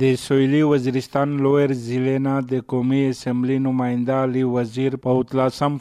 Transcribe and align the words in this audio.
د 0.00 0.14
سویلی 0.18 0.60
وزیرستان 0.62 1.32
لویر 1.44 1.72
ضلع 1.86 2.12
نه 2.26 2.34
د 2.50 2.60
قومي 2.72 3.00
اسمبلی 3.08 3.56
نماینده 3.64 4.20
علی 4.26 4.44
وزیر 4.52 4.94
په 5.06 5.16
اتلسم 5.22 5.76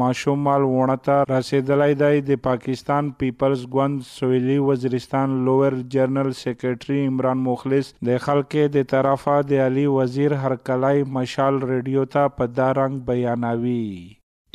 ماشوم 0.00 0.42
مال 0.48 0.66
ونه 0.72 1.16
رسیدلی 1.30 1.94
دی، 2.02 2.20
د 2.26 2.42
پاکستان 2.48 3.08
پیپلز 3.22 3.62
ګوند 3.76 4.04
سویلی 4.08 4.58
Waziristan 4.66 5.38
lower 5.46 5.78
general 5.96 6.30
secretary 6.42 7.00
Imran 7.12 7.42
Mukhlis 7.46 7.90
د 8.10 8.20
خلکې 8.26 8.76
د 8.76 8.88
طرفه 8.92 9.40
د 9.54 9.66
علی 9.68 9.86
وزیر 9.96 10.38
هرکلای 10.44 11.02
مشال 11.18 11.64
ریډیو 11.72 12.04
ته 12.16 12.38
په 12.40 12.54
دا 12.58 12.72
رنګ 12.80 13.04
بیانوي. 13.08 13.86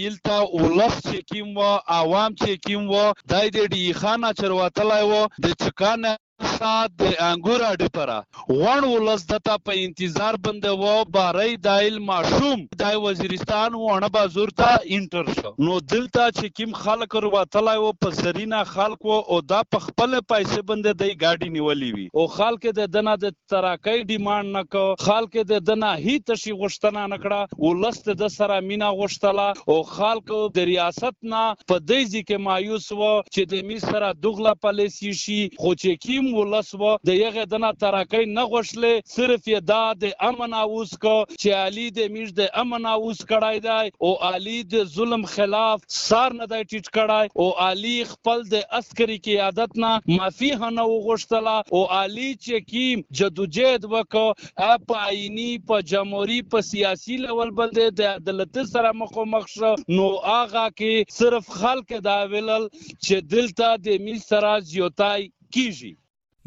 ایلتا 0.00 0.36
اولس 0.58 0.94
چې 1.06 1.18
کیم 1.30 1.56
و، 1.56 1.70
عوام 2.00 2.36
چې 2.42 2.52
کیم 2.66 2.90
و، 2.90 3.00
دای 3.30 3.56
د 3.56 3.72
ډی 3.72 3.86
خانه 4.02 4.34
چرواتلای 4.42 5.08
و، 5.08 5.24
د 5.46 5.56
چکانه 5.64 6.12
سات 6.40 6.90
د 7.00 7.02
انګور 7.30 7.60
اډې 7.70 7.88
پره 7.96 8.18
وان 8.60 8.84
ولس 8.84 9.22
دتا 9.30 9.56
په 9.66 9.72
انتظار 9.84 10.34
بنده 10.46 10.72
و 10.72 11.04
بارای 11.16 11.56
دایل 11.66 11.98
ماشوم 12.10 12.60
دای 12.82 12.96
وزیرستان 13.04 13.74
ونه 13.74 14.08
بازور 14.16 14.48
ته 14.60 14.70
انټر 14.96 15.34
شو۔ 15.38 15.52
نو 15.66 15.78
دلته 15.92 16.26
چې 16.38 16.46
کیم 16.56 16.72
خلک 16.84 17.14
ورو 17.14 17.44
تلای 17.56 17.78
و 17.82 17.92
په 18.04 18.10
زرینا 18.18 18.62
خلک 18.70 19.06
او 19.12 19.40
دا 19.52 19.60
په 19.74 19.78
خپل 19.86 20.18
پیسې 20.32 20.62
بنده 20.70 20.92
د 21.02 21.12
گاډي 21.22 21.48
نیولې 21.56 21.90
وی۔ 21.96 22.06
او 22.14 22.26
خلک 22.36 22.66
د 22.80 22.90
دنا 22.96 23.14
د 23.24 23.34
تراکای 23.54 24.02
ډیماند 24.10 24.56
نکو 24.56 24.84
خلک 25.04 25.38
د 25.52 25.64
دنا 25.70 25.92
هیڅ 26.06 26.42
شي 26.44 26.56
غشتنه 26.64 27.06
نکړه 27.14 27.40
ولس 27.68 28.02
د 28.22 28.34
سره 28.38 28.60
مینا 28.70 28.90
غشتلا۔ 29.02 29.48
او 29.68 29.82
خلک 29.94 30.34
د 30.60 30.68
ریاست 30.72 31.16
نه 31.34 31.44
په 31.68 31.78
دې 31.78 32.00
ځکه 32.14 32.44
مایوس 32.48 32.90
و 32.92 33.02
چې 33.34 33.42
د 33.54 33.66
می 33.72 33.78
سره 33.86 34.12
دغله 34.28 34.54
پالیسی 34.66 35.12
شي 35.24 35.40
خو 35.58 35.74
چې 35.74 36.04
کیم 36.06 36.31
ولس 36.38 36.74
و 36.80 36.92
د 37.08 37.18
یغه 37.24 37.44
دنا 37.52 37.70
تراکې 37.82 38.22
نه 38.36 38.44
غوښلې 38.52 38.94
صرف 39.16 39.42
یې 39.52 39.60
دا 39.72 39.84
د 40.02 40.04
امن 40.28 40.52
اوس 40.60 40.92
کو 41.04 41.16
چې 41.40 41.48
علي 41.62 41.86
د 41.98 42.10
میش 42.14 42.32
د 42.40 42.50
امن 42.62 42.86
اوس 42.94 43.20
کړای 43.30 43.58
دی، 43.66 43.86
او 44.04 44.10
علي 44.30 44.58
د 44.72 44.84
ظلم 44.94 45.24
خلاف 45.34 45.86
سار 45.98 46.38
نه 46.40 46.46
دی 46.52 46.62
ټیټ 46.70 46.86
کړای 46.96 47.26
او 47.40 47.48
علي 47.66 47.96
خپل 48.12 48.44
د 48.54 48.64
عسکري 48.80 49.18
قیادت 49.28 49.78
نه 49.84 49.92
معافي 50.14 50.50
نه 50.78 50.84
وغوښتلا 50.92 51.56
او 51.74 51.84
علي 52.00 52.30
چې 52.44 52.56
کیم 52.70 53.04
جدوجہد 53.20 53.88
وکړه 53.94 54.78
په 54.88 54.94
عیني، 55.06 55.50
په 55.68 55.82
جمهوریت 55.92 56.50
په 56.52 56.60
سیاسي 56.70 57.16
لیول 57.24 57.50
بل 57.58 57.70
د 58.00 58.00
عدالت 58.16 58.58
سره 58.74 58.92
مخ 59.00 59.46
شو 59.54 59.72
نو 59.96 60.06
آغا 60.34 60.66
کې 60.78 61.16
صرف 61.18 61.50
خلک 61.60 61.92
دا 62.08 62.18
ویلل 62.32 62.68
چې 63.04 63.14
دلته 63.34 63.66
د 63.86 64.04
میل 64.04 64.20
سره 64.30 64.52
زیوتای 64.72 65.28
کیږي. 65.54 65.92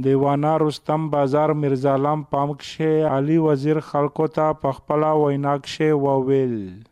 دیوانا 0.04 0.58
رستم 0.58 1.10
بازار 1.10 1.54
مرزالام 1.54 2.24
پامکشه 2.32 3.10
علی 3.12 3.38
وزیر 3.38 3.80
خلکو 3.80 4.28
ته 4.28 4.54
پخپلا 4.54 5.18
ویناکشه 5.20 5.94
وویل 5.94 6.84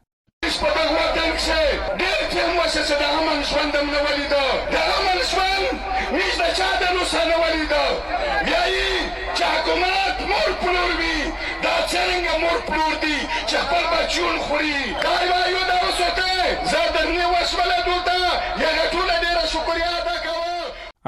مؤسسه 2.55 2.95
د 2.99 3.03
امن 3.03 3.43
مور 10.29 10.49
پلور 10.61 10.91
دا 11.63 11.75
دي 13.01 13.17
چې 13.47 13.55
خپل 13.55 13.83
خوري 14.47 14.95
دا 15.03 15.13
یو 15.53 15.63
دا 15.71 15.77
وسوته 15.87 16.29
زه 16.71 16.81
درنې 16.95 17.25
وشمله 17.33 17.77
دلته 17.87 18.12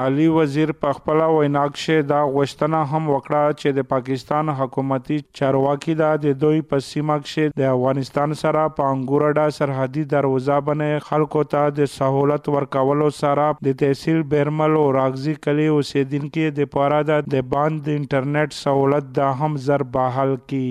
علی 0.04 0.26
وزیر 0.28 0.70
په 0.72 0.92
خپل 0.92 1.20
ویناکشه 1.20 2.02
دا 2.08 2.16
غوښتنه 2.32 2.78
هم 2.88 3.04
وکړه 3.10 3.52
چې 3.60 3.76
د 3.76 3.84
پاکستان 3.92 4.50
حکومتي 4.56 5.16
چارواکي 5.38 5.92
دا 6.00 6.08
د 6.24 6.34
دوی 6.40 6.58
په 6.72 6.82
سیمه 6.86 7.14
کې 7.20 7.54
د 7.60 7.70
افغانستان 7.76 8.34
سره 8.40 8.64
په 8.80 8.88
انګورډا 8.96 9.54
سرحدي 9.58 10.04
دروازه 10.10 10.58
باندې 10.66 11.06
خلکو 11.06 11.44
ته 11.54 11.70
د 11.78 11.88
سہولت 11.92 12.50
ورکولو 12.56 13.06
سره 13.20 13.46
د 13.68 13.78
تحصیل 13.84 14.20
بیرمل 14.34 14.76
او 14.82 14.82
راغزي 14.98 15.34
کلی 15.46 15.70
اوسیدونکو 15.76 16.44
د 16.58 16.68
پاره 16.76 17.00
د 17.36 17.48
باند 17.54 17.82
د 17.88 17.98
انټرنیټ 18.02 18.58
سہولت 18.58 19.08
دا 19.20 19.30
هم 19.40 19.64
زر 19.70 19.86
بحال 19.96 20.36
کی 20.54 20.68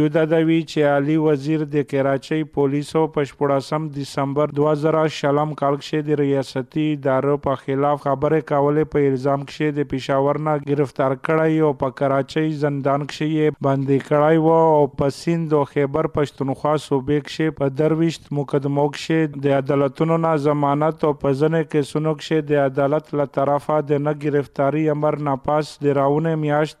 یو 0.00 0.10
د 0.18 0.30
دوی 0.34 0.60
چې 0.60 0.92
علی 0.98 1.18
وزیر 1.24 1.66
د 1.78 1.88
کراچۍ 1.94 2.52
پولیسو 2.60 3.08
په 3.16 3.32
14 3.32 3.90
دسمبر 3.98 4.54
2000 4.62 5.18
شلم 5.22 5.58
کال 5.64 5.82
کې 5.82 6.12
د 6.12 6.22
ریاستي 6.24 6.88
ادارو 7.00 7.40
په 7.50 7.64
خلاف 7.64 8.08
خبره 8.08 8.44
کاوه 8.54 8.64
راولې 8.66 8.90
په 8.92 9.10
الزام 9.10 9.42
کې 9.50 9.74
د 9.78 9.86
پېښور 9.90 10.38
نه 10.46 10.54
گرفتار 10.70 11.12
کړای 11.26 11.58
او 11.66 11.72
په 11.82 11.88
کراچۍ 11.98 12.48
زندان 12.62 13.04
کې 13.12 13.26
یې 13.36 13.46
باندې 13.66 14.06
کړای 14.08 14.36
وو 14.46 14.60
او 14.78 14.84
په 15.00 15.14
سند 15.18 15.54
او 15.58 15.62
خیبر 15.72 16.08
پښتونخوا 16.16 16.74
صوبې 16.86 17.18
کې 17.28 17.56
په 17.60 17.74
درويشت 17.80 18.30
مقدمو 18.38 18.86
کې 18.96 19.42
د 19.46 19.56
عدالتونو 19.60 20.18
نه 20.24 20.32
ضمانت 20.46 21.06
او 21.08 21.12
په 21.24 21.34
ځنه 21.40 21.60
کې 21.70 21.90
سنو 21.90 22.14
کې 22.22 22.48
د 22.50 22.64
عدالت 22.64 23.14
له 23.20 23.26
طرفه 23.38 23.78
د 23.90 24.02
نه 24.06 24.16
گرفتاری 24.24 24.84
امر 24.96 25.18
ناپاس 25.28 25.72
د 25.86 25.96
راونه 26.00 26.34
میاشت 26.44 26.80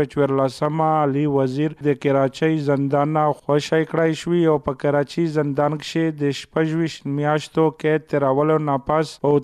په 0.00 0.10
14 0.16 0.82
علي 0.88 1.26
وزیر 1.36 1.78
د 1.88 2.00
کراچۍ 2.06 2.60
زندان 2.70 3.16
نه 3.18 3.38
خوشی 3.44 3.82
کړای 3.92 4.20
شوی 4.24 4.42
او 4.54 4.58
په 4.68 4.82
کراچي 4.84 5.26
زندان 5.38 5.78
کې 5.84 6.18
د 6.24 6.36
شپږویش 6.40 7.00
میاشتو 7.20 7.70
کې 7.80 8.08
تراولو 8.14 8.60
ناپاس 8.70 9.16
او 9.28 9.32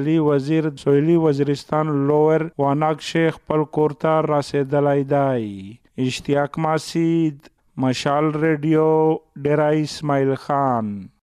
علی 0.00 0.18
وزیر 0.18 0.64
سویلی 0.78 1.16
وزیرستان 1.16 1.86
لوور 2.06 2.40
واناک 2.58 3.02
شیخ 3.02 3.38
پل 3.46 3.64
کورتا 3.64 4.20
رسیدلی 4.22 5.04
دی. 5.04 5.72
اشتیاق 5.98 6.58
ماسید، 6.58 7.38
مشال 7.76 8.30
ریڈیو 8.34 9.16
ڈیرا 9.36 9.68
اسماعیل 9.68 10.34
خان. 10.34 11.06